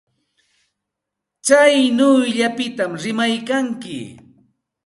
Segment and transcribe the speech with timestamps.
[1.45, 3.99] Tsaynawllapita rimaykanki.